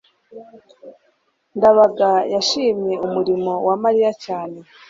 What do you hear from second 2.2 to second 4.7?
yashimye umurimo wa mariya cyane